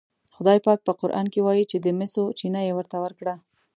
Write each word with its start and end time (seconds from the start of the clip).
خدای 0.35 0.59
پاک 0.65 0.79
په 0.87 0.91
قرآن 1.01 1.25
کې 1.33 1.39
وایي 1.45 1.65
چې 1.71 1.77
د 1.79 1.87
مسو 1.99 2.23
چینه 2.39 2.61
یې 2.67 2.73
ورته 2.75 2.97
ورکړه. 3.03 3.33